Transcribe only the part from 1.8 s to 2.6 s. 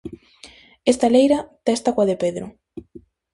coa de Pedro.